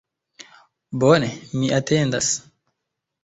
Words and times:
Bone, 1.03 1.29
mi 1.59 1.69
atendas 1.79 2.31